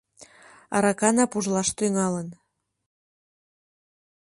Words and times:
Аракана 0.75 1.25
пужлаш 1.31 1.69
тӱҥалын. 1.77 2.27